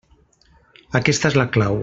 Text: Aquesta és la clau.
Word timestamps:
Aquesta 1.01 1.31
és 1.33 1.39
la 1.43 1.49
clau. 1.59 1.79